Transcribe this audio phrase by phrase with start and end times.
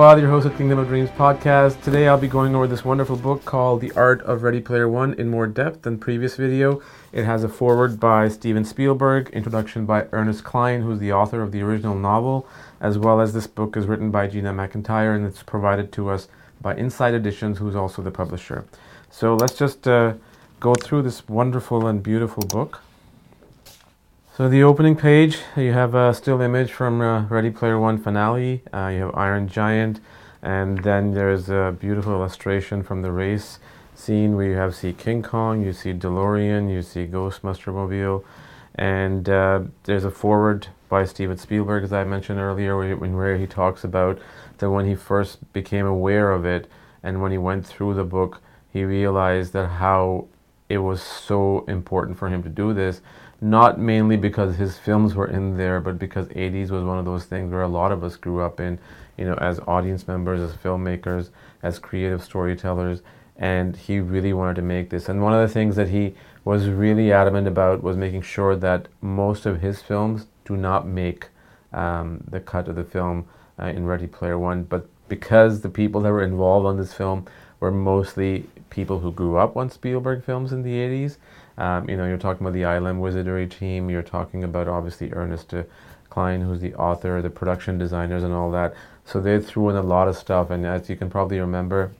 [0.00, 1.82] Fawad, your host of Kingdom of Dreams podcast.
[1.82, 5.12] Today I'll be going over this wonderful book called The Art of Ready Player One
[5.12, 6.80] in more depth than previous video.
[7.12, 11.52] It has a foreword by Steven Spielberg, introduction by Ernest Cline, who's the author of
[11.52, 12.48] the original novel,
[12.80, 16.28] as well as this book is written by Gina McIntyre and it's provided to us
[16.62, 18.64] by Insight Editions, who's also the publisher.
[19.10, 20.14] So let's just uh,
[20.60, 22.80] go through this wonderful and beautiful book.
[24.40, 28.62] So the opening page, you have a still image from uh, Ready Player One finale.
[28.72, 30.00] Uh, you have Iron Giant,
[30.40, 33.58] and then there's a beautiful illustration from the race
[33.94, 38.24] scene where you have see King Kong, you see DeLorean, you see Ghostbuster Mobile,
[38.76, 43.46] and uh, there's a forward by Steven Spielberg, as I mentioned earlier, where, where he
[43.46, 44.18] talks about
[44.56, 46.66] that when he first became aware of it,
[47.02, 48.40] and when he went through the book,
[48.72, 50.28] he realized that how
[50.70, 53.02] it was so important for him to do this
[53.40, 57.24] not mainly because his films were in there, but because 80s was one of those
[57.24, 58.78] things where a lot of us grew up in,
[59.16, 61.30] you know, as audience members, as filmmakers,
[61.62, 63.02] as creative storytellers,
[63.36, 65.08] and he really wanted to make this.
[65.08, 68.88] And one of the things that he was really adamant about was making sure that
[69.00, 71.28] most of his films do not make
[71.72, 73.26] um, the cut of the film
[73.58, 77.26] uh, in Ready Player One, but because the people that were involved on this film
[77.58, 81.16] were mostly people who grew up on Spielberg films in the 80s,
[81.60, 83.90] um, you know, you're talking about the ILM Wizardry team.
[83.90, 85.52] You're talking about obviously Ernest
[86.08, 88.74] Cline, who's the author, the production designers, and all that.
[89.04, 90.50] So they threw in a lot of stuff.
[90.50, 91.92] And as you can probably remember,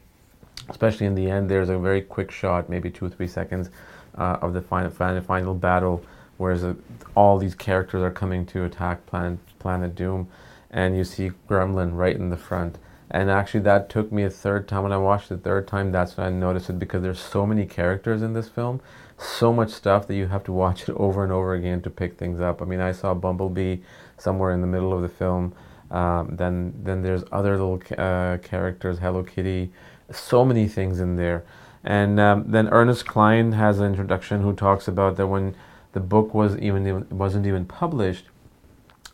[0.71, 3.69] especially in the end, there's a very quick shot, maybe two or three seconds,
[4.17, 6.03] uh, of the final, final, final battle,
[6.39, 6.75] whereas uh,
[7.15, 10.29] all these characters are coming to attack Planet, Planet Doom,
[10.71, 12.79] and you see Gremlin right in the front.
[13.11, 14.85] And actually, that took me a third time.
[14.85, 17.45] When I watched it the third time, that's when I noticed it because there's so
[17.45, 18.81] many characters in this film
[19.21, 22.19] so much stuff that you have to watch it over and over again to pick
[22.19, 22.63] things up.
[22.63, 23.79] I mean, I saw Bumblebee
[24.17, 25.55] somewhere in the middle of the film.
[25.91, 29.73] Um, then then there's other little uh, characters, Hello Kitty,
[30.11, 31.45] so many things in there.
[31.83, 35.55] And um, then Ernest Cline has an introduction who talks about that when
[35.93, 38.27] the book was even, wasn't even published,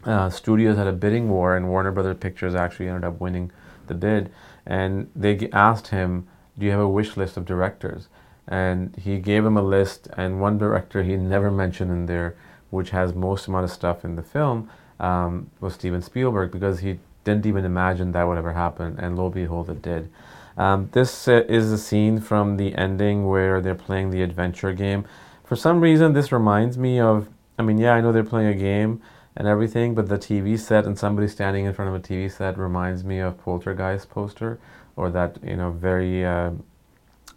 [0.04, 3.50] uh, studios had a bidding war, and Warner Brothers Pictures actually ended up winning
[3.86, 4.30] the bid.
[4.66, 6.26] And they asked him,
[6.58, 8.08] "Do you have a wish list of directors?"
[8.48, 12.36] And he gave him a list and one director he never mentioned in there
[12.70, 14.68] which has most amount of stuff in the film
[15.00, 19.26] um, was steven spielberg because he didn't even imagine that would ever happen and lo
[19.26, 20.10] and behold it did.
[20.56, 25.04] Um, this uh, is a scene from the ending where they're playing the adventure game.
[25.44, 27.28] For some reason this reminds me of
[27.58, 29.00] i mean yeah i know they're playing a game
[29.36, 32.58] and everything but the tv set and somebody standing in front of a tv set
[32.58, 34.58] reminds me of poltergeist poster
[34.96, 36.50] or that you know very uh,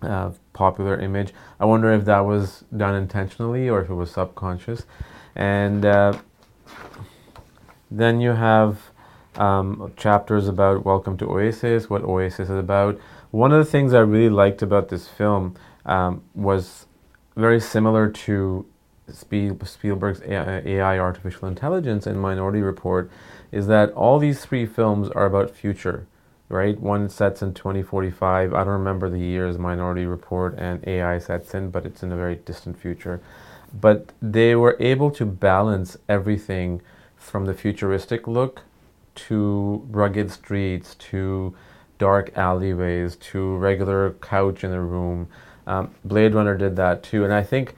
[0.01, 1.33] uh, popular image.
[1.59, 4.85] I wonder if that was done intentionally or if it was subconscious.
[5.35, 6.17] And uh,
[7.91, 8.79] then you have
[9.35, 12.99] um, chapters about Welcome to Oasis, what Oasis is about.
[13.31, 15.55] One of the things I really liked about this film
[15.85, 16.88] um, was
[17.35, 18.65] very similar to
[19.11, 23.09] Spielberg's AI artificial intelligence and Minority Report,
[23.51, 26.05] is that all these three films are about future
[26.49, 26.79] right?
[26.79, 28.53] One sets in 2045.
[28.53, 32.17] I don't remember the years Minority Report and AI sets in, but it's in a
[32.17, 33.21] very distant future.
[33.79, 36.81] But they were able to balance everything
[37.15, 38.63] from the futuristic look
[39.13, 41.53] to rugged streets to
[41.99, 45.27] dark alleyways to regular couch in a room.
[45.67, 47.75] Um, Blade Runner did that too, and I think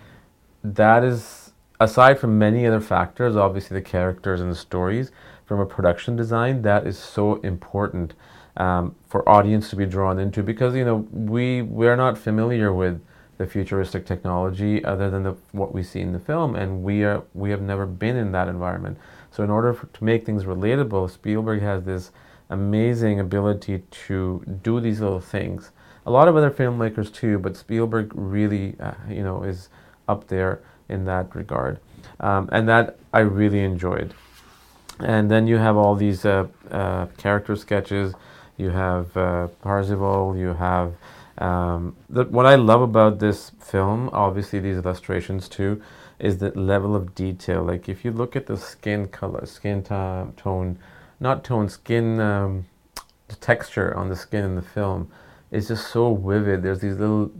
[0.63, 5.11] that is aside from many other factors, obviously the characters and the stories.
[5.45, 8.13] From a production design, that is so important
[8.57, 13.01] um, for audience to be drawn into because you know we we're not familiar with
[13.37, 17.23] the futuristic technology other than the, what we see in the film and we are
[17.33, 18.97] we have never been in that environment.
[19.31, 22.11] So in order for, to make things relatable Spielberg has this
[22.49, 25.71] amazing ability to do these little things.
[26.05, 29.69] A lot of other filmmakers too but Spielberg really uh, you know is
[30.07, 31.79] up there in that regard.
[32.19, 34.13] Um, and that I really enjoyed.
[34.99, 38.13] And then you have all these uh, uh, character sketches
[38.61, 40.93] you have uh, Parzival, you have.
[41.37, 45.81] Um, the, what I love about this film, obviously these illustrations too,
[46.19, 47.63] is the level of detail.
[47.63, 49.89] Like if you look at the skin color, skin t-
[50.41, 50.77] tone,
[51.19, 52.67] not tone, skin, um,
[53.27, 55.11] the texture on the skin in the film
[55.49, 56.61] is just so vivid.
[56.61, 57.31] There's these little,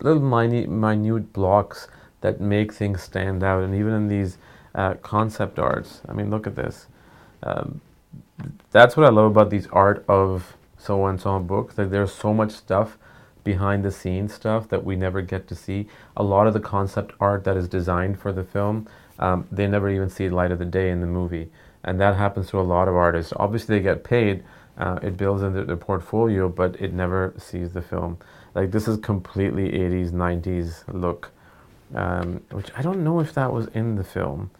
[0.00, 1.88] little minute, minute blocks
[2.22, 3.62] that make things stand out.
[3.62, 4.38] And even in these
[4.74, 6.86] uh, concept arts, I mean, look at this.
[7.42, 7.80] Um,
[8.70, 11.74] that's what I love about these art of so and so on books.
[11.76, 12.98] There's so much stuff
[13.44, 15.88] behind the scenes stuff that we never get to see.
[16.16, 18.88] A lot of the concept art that is designed for the film,
[19.18, 21.50] um, they never even see light of the day in the movie,
[21.84, 23.32] and that happens to a lot of artists.
[23.36, 24.42] Obviously, they get paid,
[24.78, 28.18] uh, it builds into their portfolio, but it never sees the film.
[28.54, 31.30] Like this is completely 80s, 90s look,
[31.94, 34.50] um, which I don't know if that was in the film.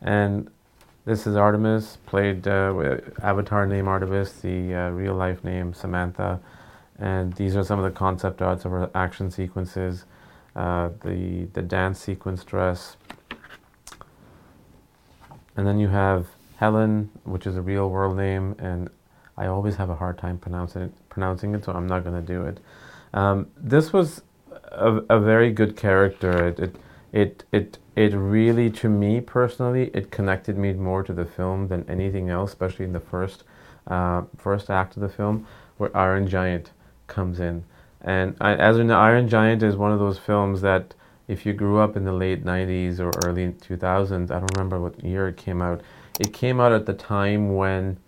[0.00, 0.50] And
[1.08, 6.38] this is Artemis, played uh, avatar name Artemis, the uh, real life name Samantha.
[6.98, 10.04] And these are some of the concept arts of her action sequences,
[10.54, 12.98] uh, the, the dance sequence dress.
[15.56, 16.26] And then you have
[16.58, 18.90] Helen, which is a real world name, and
[19.38, 22.26] I always have a hard time pronouncing it, pronouncing it so I'm not going to
[22.26, 22.60] do it.
[23.14, 24.20] Um, this was
[24.72, 26.48] a, a, very good character.
[26.48, 26.76] It, it,
[27.12, 31.88] it, it, it really, to me personally, it connected me more to the film than
[31.88, 33.44] anything else, especially in the first,
[33.86, 35.46] uh, first act of the film,
[35.78, 36.72] where Iron Giant
[37.06, 37.64] comes in.
[38.00, 40.94] And I, as in Iron Giant is one of those films that
[41.26, 45.02] if you grew up in the late 90s or early 2000s, I don't remember what
[45.04, 45.82] year it came out.
[46.18, 47.98] It came out at the time when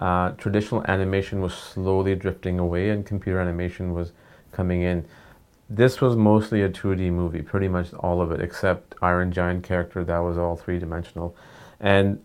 [0.00, 4.12] uh, traditional animation was slowly drifting away and computer animation was
[4.52, 5.06] coming in.
[5.68, 10.04] This was mostly a 2D movie, pretty much all of it, except Iron Giant character
[10.04, 11.34] that was all three dimensional.
[11.80, 12.22] And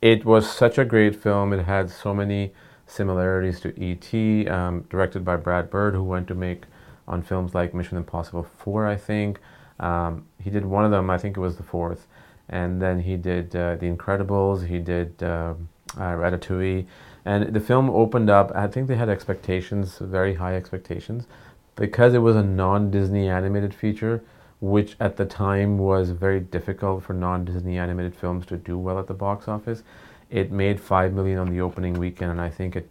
[0.00, 1.52] it was such a great film.
[1.52, 2.52] It had so many
[2.86, 6.64] similarities to E.T., um, directed by Brad Bird, who went to make
[7.08, 9.40] on films like Mission Impossible 4, I think.
[9.80, 12.06] Um, he did one of them, I think it was the fourth.
[12.48, 15.54] And then he did uh, The Incredibles, he did uh,
[15.96, 16.86] uh, Ratatouille.
[17.24, 21.26] And the film opened up, I think they had expectations, very high expectations,
[21.76, 24.24] because it was a non Disney animated feature,
[24.60, 28.98] which at the time was very difficult for non Disney animated films to do well
[28.98, 29.82] at the box office.
[30.30, 32.88] It made 5 million on the opening weekend, and I think it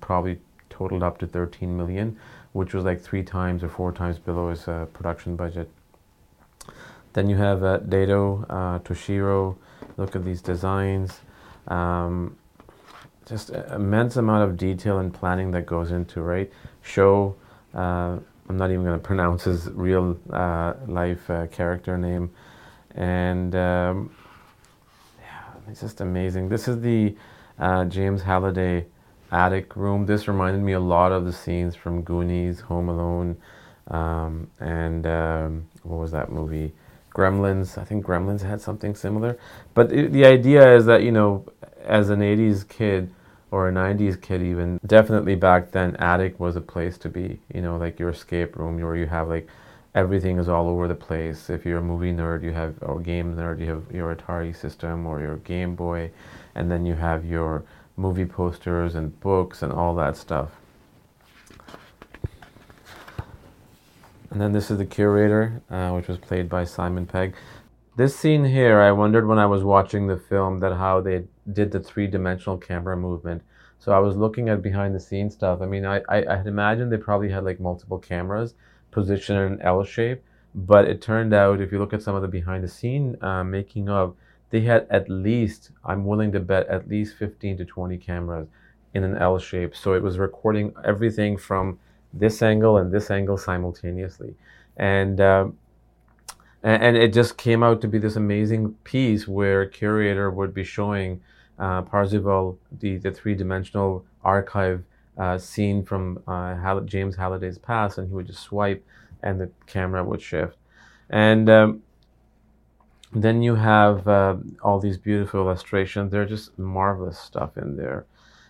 [0.00, 0.38] probably
[0.68, 2.18] totaled up to 13 million,
[2.52, 5.70] which was like three times or four times below its uh, production budget.
[7.14, 9.56] Then you have uh, Daito, uh, Toshiro.
[9.96, 11.20] Look at these designs.
[11.68, 12.36] Um,
[13.26, 16.50] just immense amount of detail and planning that goes into right.
[16.82, 17.36] Sho,
[17.74, 18.18] uh,
[18.48, 22.30] I'm not even going to pronounce his real uh, life uh, character name,
[22.94, 24.14] and um,
[25.20, 26.48] yeah, it's just amazing.
[26.48, 27.14] This is the
[27.58, 28.86] uh, James Halliday
[29.30, 30.06] attic room.
[30.06, 33.36] This reminded me a lot of the scenes from Goonies, Home Alone,
[33.88, 36.72] um, and um, what was that movie?
[37.14, 37.76] Gremlins.
[37.78, 39.38] I think Gremlins had something similar.
[39.74, 41.44] But it, the idea is that, you know,
[41.84, 43.12] as an 80s kid
[43.50, 47.62] or a 90s kid, even, definitely back then, attic was a place to be, you
[47.62, 49.48] know, like your escape room where you have like
[49.94, 51.50] everything is all over the place.
[51.50, 55.06] If you're a movie nerd, you have, or game nerd, you have your Atari system
[55.06, 56.10] or your Game Boy,
[56.54, 57.64] and then you have your
[57.96, 60.50] movie posters and books and all that stuff.
[64.30, 67.34] And then this is the curator, uh, which was played by Simon Pegg.
[67.96, 71.70] This scene here, I wondered when I was watching the film that how they did
[71.70, 73.42] the three-dimensional camera movement.
[73.78, 75.60] So I was looking at behind the scenes stuff.
[75.62, 78.54] I mean, I, I, I had imagined they probably had like multiple cameras
[78.90, 80.22] positioned in an L shape,
[80.54, 83.44] but it turned out if you look at some of the behind the scene uh,
[83.44, 84.14] making of,
[84.50, 88.48] they had at least, I'm willing to bet, at least 15 to 20 cameras
[88.94, 89.76] in an L shape.
[89.76, 91.78] So it was recording everything from
[92.12, 94.34] this angle and this angle simultaneously.
[94.76, 95.48] And, uh,
[96.62, 100.64] and, it just came out to be this amazing piece where a curator would be
[100.64, 101.20] showing
[101.58, 104.82] uh, Parzival the, the three-dimensional archive
[105.18, 108.84] uh, scene from uh, Hall- James Halliday's past, and he would just swipe,
[109.22, 110.56] and the camera would shift.
[111.10, 111.82] And um,
[113.12, 116.12] then you have uh, all these beautiful illustrations.
[116.12, 118.06] They're just marvelous stuff in there.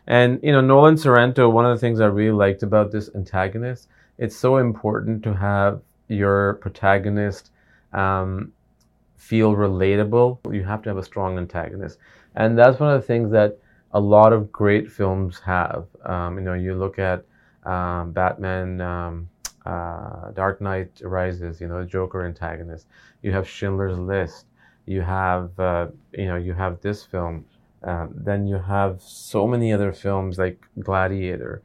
[0.06, 3.88] And you know, Nolan Sorrento, one of the things I really liked about this antagonist,
[4.16, 7.50] it's so important to have your protagonist
[7.92, 8.52] um,
[9.16, 10.38] feel relatable.
[10.52, 11.98] You have to have a strong antagonist,
[12.34, 13.58] and that's one of the things that
[13.92, 15.86] a lot of great films have.
[16.04, 17.24] Um, you know, you look at
[17.64, 19.28] um, Batman, um,
[19.64, 21.60] uh, Dark Knight Rises.
[21.60, 22.86] You know, the Joker antagonist.
[23.22, 24.46] You have Schindler's List.
[24.86, 27.44] You have, uh, you know, you have this film.
[27.82, 31.62] Um, then you have so many other films like Gladiator,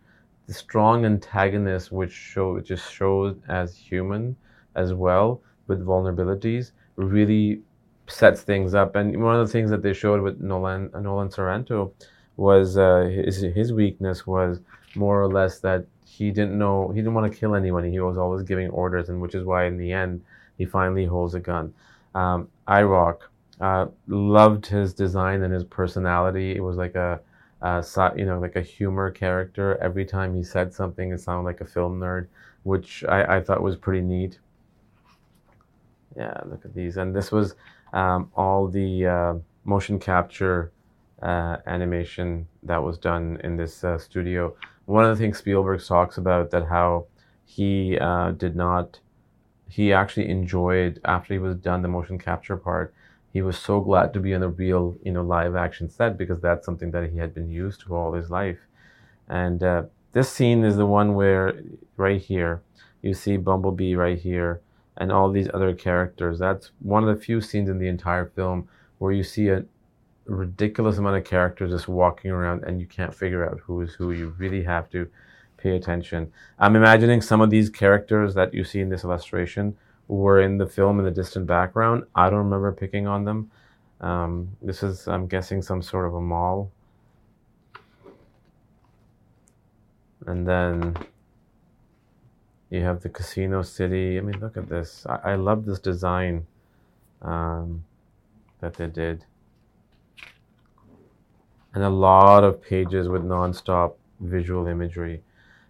[0.48, 4.36] the strong antagonist which show just shows as human
[4.76, 7.62] as well with vulnerabilities really
[8.08, 8.96] sets things up.
[8.96, 11.94] And one of the things that they showed with Nolan Nolan Sorrento
[12.38, 14.60] was uh, his his weakness was
[14.96, 17.84] more or less that he didn't know he didn't want to kill anyone.
[17.84, 20.24] He was always giving orders, and which is why in the end
[20.58, 21.74] he finally holds a gun.
[22.14, 23.20] Um, Eirok
[23.60, 26.56] uh, loved his design and his personality.
[26.56, 27.20] It was like a,
[27.62, 27.84] a,
[28.16, 29.78] you know, like a humor character.
[29.82, 32.28] Every time he said something, it sounded like a film nerd,
[32.64, 34.40] which I, I thought was pretty neat.
[36.16, 36.98] Yeah, look at these.
[36.98, 37.56] And this was
[37.94, 39.34] um, all the uh,
[39.64, 40.72] motion capture
[41.22, 44.56] uh, animation that was done in this uh, studio.
[44.86, 47.06] One of the things Spielberg talks about that how
[47.46, 49.00] he uh, did not,
[49.70, 52.94] he actually enjoyed after he was done the motion capture part.
[53.32, 56.42] He was so glad to be on a real, you know, live action set because
[56.42, 58.60] that's something that he had been used to all his life.
[59.28, 61.60] And uh, this scene is the one where,
[61.98, 62.62] right here,
[63.02, 64.62] you see Bumblebee right here
[64.98, 66.40] and all these other characters.
[66.40, 68.68] That's one of the few scenes in the entire film
[69.00, 69.66] where you see a
[70.26, 74.12] ridiculous amount of characters just walking around and you can't figure out who is who.
[74.12, 75.10] You really have to
[75.58, 76.32] pay attention.
[76.60, 79.76] I'm imagining some of these characters that you see in this illustration
[80.08, 82.04] were in the film in the distant background.
[82.16, 83.52] I don't remember picking on them.
[84.02, 86.72] Um, this is, I'm guessing, some sort of a mall.
[90.26, 90.96] And then
[92.74, 94.18] you have the Casino City.
[94.18, 95.06] I mean, look at this.
[95.08, 96.48] I, I love this design
[97.22, 97.84] um,
[98.62, 99.26] that they did.
[101.76, 105.22] And a lot of pages with nonstop visual imagery.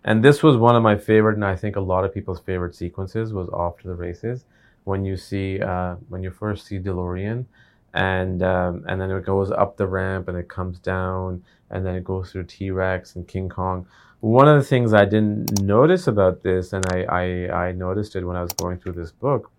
[0.06, 2.76] And this was one of my favorite, and I think a lot of people's favorite
[2.76, 4.46] sequences was off to the races
[4.86, 7.46] when you see uh, when you first see DeLorean,
[7.94, 11.96] and um, and then it goes up the ramp and it comes down, and then
[11.96, 13.88] it goes through T Rex and King Kong
[14.24, 18.24] one of the things I didn't notice about this, and I, I, I noticed it
[18.24, 19.52] when I was going through this book,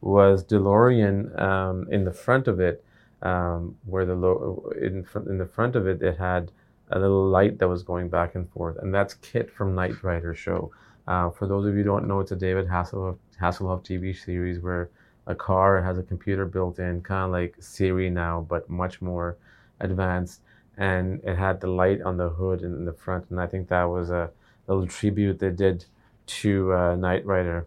[0.00, 2.84] was DeLorean um, in the front of it,
[3.22, 6.52] um, where the lo- in, fr- in the front of it, it had
[6.92, 10.36] a little light that was going back and forth, and that's KITT from Knight Rider
[10.36, 10.70] show.
[11.08, 14.60] Uh, for those of you who don't know, it's a David Hasselhoff, Hasselhoff TV series
[14.60, 14.88] where
[15.26, 19.36] a car has a computer built in, kind of like Siri now, but much more
[19.80, 20.41] advanced
[20.76, 23.68] and it had the light on the hood and in the front, and I think
[23.68, 24.30] that was a
[24.66, 25.84] little tribute they did
[26.26, 27.66] to uh, Knight Rider.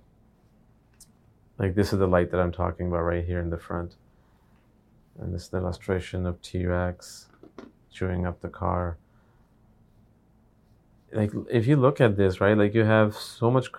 [1.58, 3.96] Like this is the light that I'm talking about right here in the front,
[5.20, 7.28] and this is the illustration of T Rex
[7.92, 8.98] chewing up the car.
[11.14, 13.70] Like if you look at this, right, like you have so much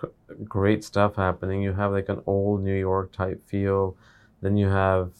[0.45, 1.61] great stuff happening.
[1.61, 3.95] You have like an old New York type feel,
[4.41, 5.11] then you have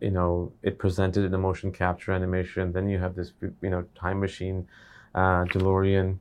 [0.00, 2.72] you know it presented in a motion capture animation.
[2.72, 4.68] Then you have this you know time machine,
[5.14, 6.18] uh, DeLorean,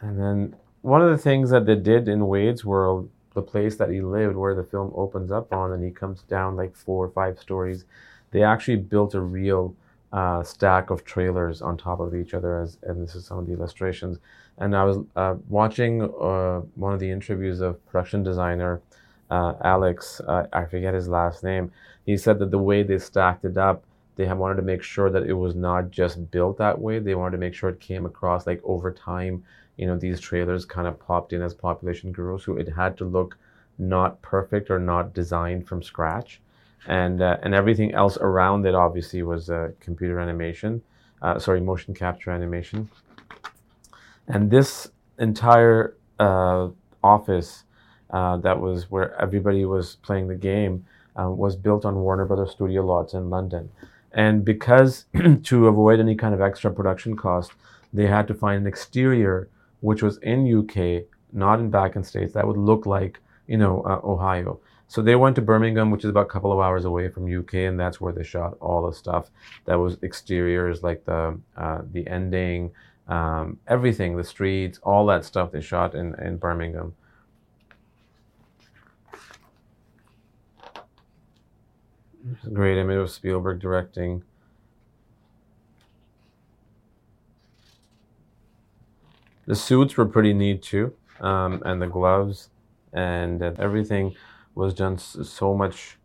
[0.00, 3.90] and then one of the things that they did in Wade's world, the place that
[3.90, 7.10] he lived, where the film opens up on, and he comes down like four or
[7.10, 7.84] five stories,
[8.32, 9.74] they actually built a real
[10.12, 13.46] uh, stack of trailers on top of each other, as and this is some of
[13.46, 14.18] the illustrations.
[14.58, 18.82] And I was uh, watching uh, one of the interviews of production designer
[19.30, 21.72] uh, Alex, uh, I forget his last name,
[22.04, 23.84] he said that the way they stacked it up,
[24.16, 26.98] they wanted to make sure that it was not just built that way.
[26.98, 29.44] They wanted to make sure it came across like over time.
[29.76, 33.04] You know, these trailers kind of popped in as population grew, so it had to
[33.04, 33.38] look
[33.78, 36.40] not perfect or not designed from scratch,
[36.86, 40.82] and uh, and everything else around it obviously was uh, computer animation,
[41.22, 42.90] uh, sorry, motion capture animation,
[44.28, 46.68] and this entire uh,
[47.02, 47.64] office
[48.12, 50.84] uh, that was where everybody was playing the game,
[51.18, 53.70] uh, was built on Warner Brothers studio lots in London.
[54.12, 55.06] And because
[55.44, 57.52] to avoid any kind of extra production cost,
[57.92, 59.48] they had to find an exterior
[59.80, 63.82] which was in UK, not in back in states, that would look like you know
[63.82, 64.60] uh, Ohio.
[64.88, 67.54] So they went to Birmingham, which is about a couple of hours away from UK,
[67.54, 69.30] and that's where they shot all the stuff
[69.64, 72.70] that was exteriors, like the uh, the ending,
[73.08, 76.94] um, everything, the streets, all that stuff they shot in in Birmingham.
[82.52, 84.22] Great image of Spielberg directing.
[89.46, 92.50] The suits were pretty neat too, um, and the gloves,
[92.92, 94.14] and uh, everything
[94.54, 95.98] was done so much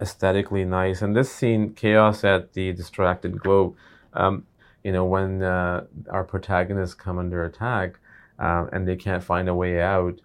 [0.00, 1.02] aesthetically nice.
[1.02, 3.76] And this scene, chaos at the distracted globe,
[4.14, 4.46] um,
[4.82, 7.98] you know, when uh, our protagonists come under attack
[8.38, 10.20] uh, and they can't find a way out,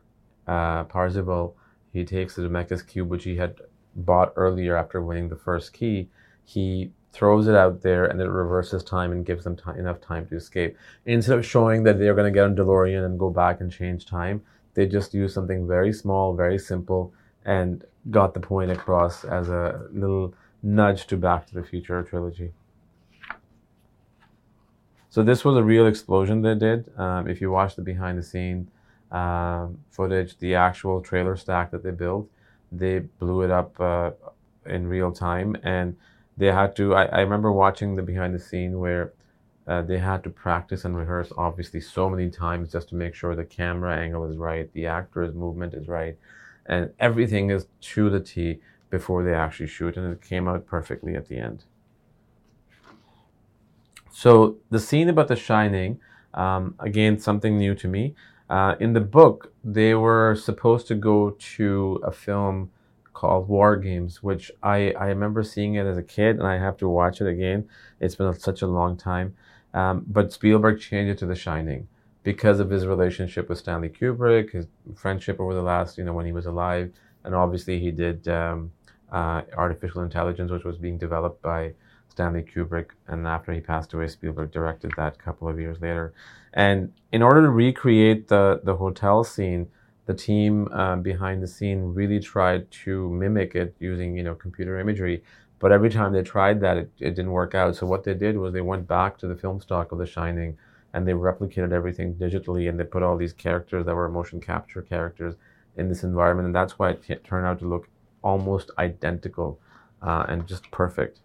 [0.48, 1.58] uh, Parzival
[1.92, 3.56] he takes the Zemeckis cube, which he had
[3.96, 6.10] bought earlier after winning the first key,
[6.44, 10.26] he throws it out there and it reverses time and gives them time, enough time
[10.28, 10.76] to escape.
[11.06, 14.06] Instead of showing that they're going to get on DeLorean and go back and change
[14.06, 14.42] time,
[14.74, 17.14] they just use something very small, very simple,
[17.46, 20.34] and got the point across as a little
[20.64, 22.52] nudge to Back to the Future trilogy.
[25.10, 26.92] So this was a real explosion they did.
[26.98, 28.72] Um, if you watch the behind the scene
[29.12, 32.28] um, footage, the actual trailer stack that they built,
[32.78, 34.12] they blew it up uh,
[34.66, 35.96] in real time and
[36.38, 39.14] they had to I, I remember watching the behind the scene where
[39.68, 43.36] uh, they had to practice and rehearse obviously so many times just to make sure
[43.36, 46.18] the camera angle is right the actor's movement is right
[46.66, 48.60] and everything is to the t
[48.94, 51.64] before they actually shoot, and it came out perfectly at the end.
[54.12, 56.00] So the scene about The Shining,
[56.36, 58.14] um, again, something new to me.
[58.50, 62.70] Uh, in the book, they were supposed to go to a film
[63.14, 66.78] called War Games, which I, I remember seeing it as a kid, and I have
[66.78, 67.70] to watch it again.
[68.00, 69.36] It's been such a long time.
[69.74, 71.88] Um, but Spielberg changed it to The Shining
[72.24, 76.26] because of his relationship with Stanley Kubrick, his friendship over the last, you know, when
[76.26, 76.92] he was alive,
[77.24, 78.72] and obviously he did um,
[79.12, 81.74] uh, artificial intelligence, which was being developed by
[82.14, 86.14] Stanley Kubrick, and after he passed away, Spielberg directed that a couple of years later.
[86.54, 89.68] And in order to recreate the the hotel scene,
[90.06, 94.80] the team um, behind the scene really tried to mimic it using you know computer
[94.80, 95.24] imagery.
[95.58, 97.76] But every time they tried that, it, it didn't work out.
[97.76, 100.58] So what they did was they went back to the film stock of The Shining
[100.94, 104.82] and they replicated everything digitally and they put all these characters that were motion capture
[104.82, 105.36] characters
[105.78, 106.48] in this environment.
[106.48, 107.88] And that's why it t- turned out to look
[108.22, 109.58] almost identical
[110.02, 111.22] uh, and just perfect.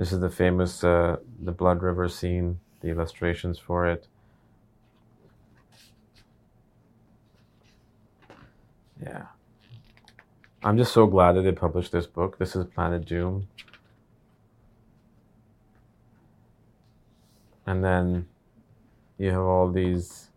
[0.00, 4.06] This is the famous uh, the Blood River scene, the illustrations for it.
[8.98, 9.26] Yeah.
[10.62, 12.38] I'm just so glad that they published this book.
[12.38, 13.46] This is Planet Doom.
[17.66, 18.26] And then
[19.18, 20.29] you have all these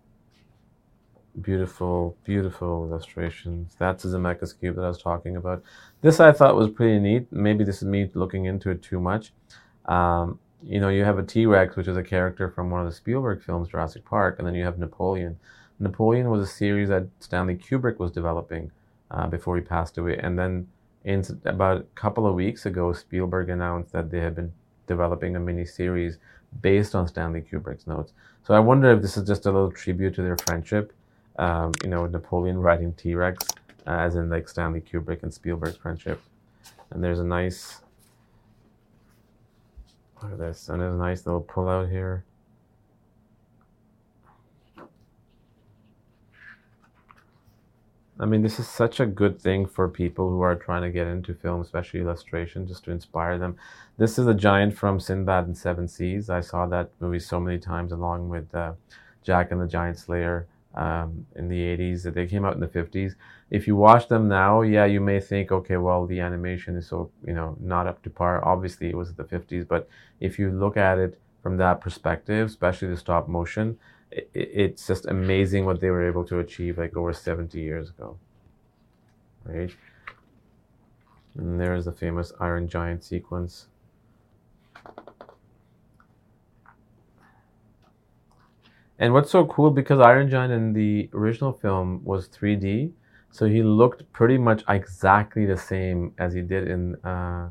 [1.42, 3.76] beautiful, beautiful illustrations.
[3.80, 5.64] That's the Zemeckis cube that I was talking about.
[6.02, 7.32] This I thought was pretty neat.
[7.32, 9.34] Maybe this is me looking into it too much.
[9.86, 12.88] Um, you know, you have a T Rex, which is a character from one of
[12.88, 15.38] the Spielberg films, Jurassic Park, and then you have Napoleon.
[15.80, 18.72] Napoleon was a series that Stanley Kubrick was developing
[19.12, 20.18] uh, before he passed away.
[20.18, 20.68] And then
[21.04, 24.54] in about a couple of weeks ago, Spielberg announced that they had been
[24.88, 26.18] developing a mini series
[26.62, 28.14] based on Stanley Kubrick's notes.
[28.44, 30.94] So I wonder if this is just a little tribute to their friendship.
[31.38, 33.48] Um, you know, Napoleon riding T Rex,
[33.88, 36.22] uh, as in like Stanley Kubrick and Spielberg's friendship.
[36.92, 37.82] And there's a nice,
[40.22, 42.24] look at this, and there's a nice little pullout here.
[48.20, 51.08] I mean, this is such a good thing for people who are trying to get
[51.08, 53.58] into film, especially illustration, just to inspire them.
[53.98, 56.30] This is a giant from Sinbad and Seven Seas.
[56.30, 58.74] I saw that movie so many times, along with uh,
[59.24, 62.04] Jack and the Giant Slayer um, in the 80s.
[62.04, 63.16] that They came out in the 50s.
[63.50, 67.12] If you watch them now, yeah, you may think, okay, well, the animation is so,
[67.26, 68.44] you know, not up to par.
[68.44, 69.88] Obviously, it was the 50s, but
[70.20, 73.78] if you look at it from that perspective, especially the stop motion,
[74.12, 78.18] it, it's just amazing what they were able to achieve like over 70 years ago.
[79.46, 79.72] Right?
[81.36, 83.68] And there's the famous Iron Giant sequence.
[89.04, 92.94] And what's so cool because Iron Giant in the original film was 3D,
[93.32, 97.50] so he looked pretty much exactly the same as he did in uh,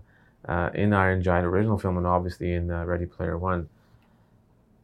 [0.48, 3.68] uh, in Iron Giant original film, and obviously in uh, Ready Player One.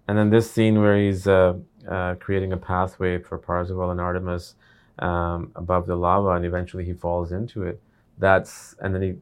[0.09, 1.55] And then this scene where he's uh,
[1.89, 4.55] uh, creating a pathway for Parzival and Artemis
[4.99, 7.81] um, above the lava, and eventually he falls into it.
[8.19, 9.15] That's and then he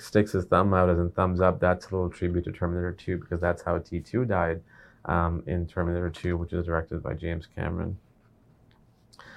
[0.00, 1.60] sticks his thumb out as in thumbs up.
[1.60, 4.62] That's a little tribute to Terminator 2 because that's how T2 died
[5.04, 7.98] um, in Terminator 2, which is directed by James Cameron.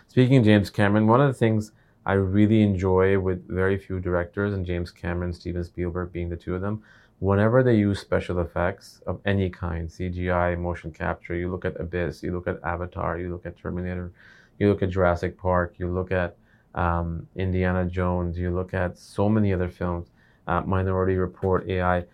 [0.07, 1.71] Speaking of James Cameron, one of the things
[2.05, 6.55] I really enjoy with very few directors, and James Cameron, Steven Spielberg being the two
[6.55, 6.81] of them,
[7.19, 12.23] whenever they use special effects of any kind, CGI, motion capture, you look at Abyss,
[12.23, 14.11] you look at Avatar, you look at Terminator,
[14.59, 16.37] you look at Jurassic Park, you look at
[16.75, 20.07] um, Indiana Jones, you look at so many other films,
[20.47, 22.05] uh, Minority Report, AI,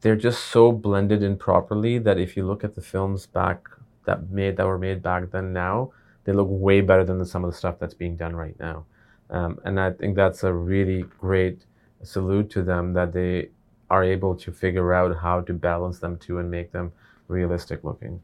[0.00, 3.68] they're just so blended in properly that if you look at the films back
[4.04, 5.92] that made that were made back then now,
[6.24, 8.84] they look way better than some of the stuff that's being done right now.
[9.30, 11.64] Um, and I think that's a really great
[12.02, 13.50] salute to them that they
[13.90, 16.92] are able to figure out how to balance them two and make them
[17.28, 18.20] realistic looking.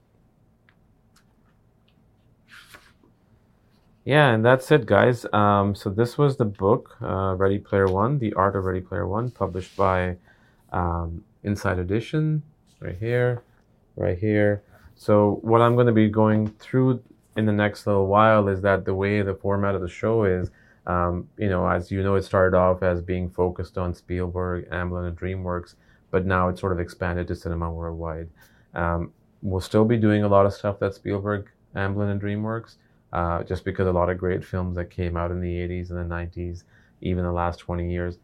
[4.05, 5.25] Yeah, and that's it, guys.
[5.33, 9.07] Um, so this was the book, uh, Ready Player One, The Art of Ready Player
[9.07, 10.17] One, published by
[10.73, 12.43] um, Insight Edition,
[12.81, 13.43] right here,
[13.97, 14.63] right here.
[14.95, 17.03] So what I'm going to be going through
[17.37, 20.51] in the next little while is that the way the format of the show is,
[20.87, 25.09] um, you know, as you know, it started off as being focused on Spielberg, Amblin,
[25.09, 25.75] and DreamWorks,
[26.11, 28.29] but now it's sort of expanded to cinema worldwide.
[28.75, 32.77] Um, we'll still be doing a lot of stuff that Spielberg, Amblin, and DreamWorks,
[33.13, 35.99] uh, just because a lot of great films that came out in the 80s and
[35.99, 36.65] the 90s,
[37.01, 38.19] even the last 20 years,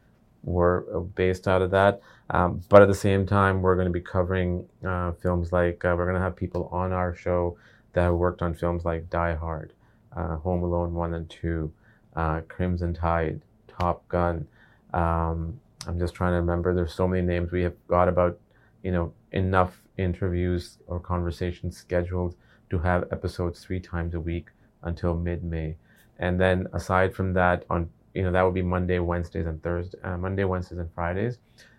[0.48, 2.00] were uh, based out of that.
[2.30, 5.94] Um, but at the same time, we're going to be covering uh, films like uh,
[5.96, 7.56] we're going to have people on our show
[7.92, 9.72] that have worked on films like Die Hard,
[10.16, 11.72] uh, Home Alone 1 and 2,
[12.16, 14.46] uh, Crimson Tide, Top Gun,
[14.92, 16.74] Um, I'm just trying to remember.
[16.74, 17.50] There's so many names.
[17.50, 18.38] We have got about,
[18.82, 22.34] you know, enough interviews or conversations scheduled
[22.70, 24.48] to have episodes three times a week
[24.82, 25.76] until mid-May.
[26.18, 29.96] And then aside from that, on you know that would be Monday, Wednesdays, and Thursday.
[30.02, 31.38] Uh, Monday, Wednesdays, and Fridays.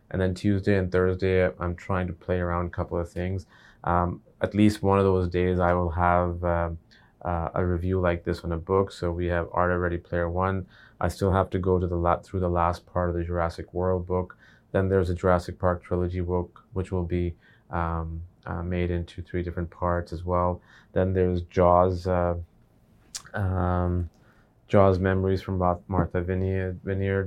[0.10, 3.46] And then Tuesday and Thursday, I'm trying to play around a couple of things.
[3.84, 6.70] Um, at least one of those days, I will have uh,
[7.24, 8.94] uh, a review like this on a book.
[8.94, 10.66] So we have Art of Ready Player One.
[11.02, 13.74] I still have to go to the la- through the last part of the Jurassic
[13.74, 14.38] World book.
[14.72, 17.34] Then there's a Jurassic Park trilogy book, which will be
[17.70, 20.62] um, uh, made into three different parts as well.
[20.94, 22.36] Then there's Jaws, uh,
[23.34, 24.10] um,
[24.70, 26.80] Jaws Memories from Martha Vineyard.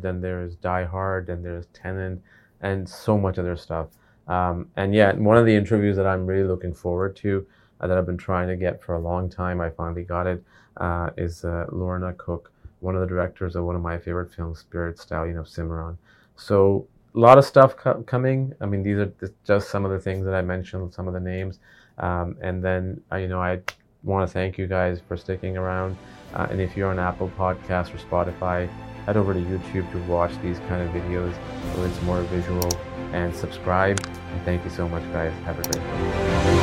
[0.02, 1.26] Then there's Die Hard.
[1.26, 2.18] Then there's Tenet,
[2.62, 3.88] and so much other stuff.
[4.28, 7.44] Um, and yeah, one of the interviews that I'm really looking forward to,
[7.80, 10.42] uh, that I've been trying to get for a long time, I finally got it,
[10.76, 14.60] uh, is uh, Lorna Cook, one of the directors of one of my favorite films,
[14.60, 15.98] Spirit Stallion of Cimarron.
[16.36, 18.54] So a lot of stuff co- coming.
[18.60, 19.12] I mean, these are
[19.44, 21.58] just some of the things that I mentioned, some of the names.
[21.98, 23.60] Um, and then, uh, you know, I
[24.02, 25.96] want to thank you guys for sticking around.
[26.34, 28.68] Uh, and if you're on Apple Podcasts or Spotify,
[29.04, 31.34] head over to YouTube to watch these kind of videos
[31.74, 32.70] so it's more visual
[33.12, 34.00] and subscribe.
[34.06, 35.32] And thank you so much, guys.
[35.44, 36.61] Have a great day.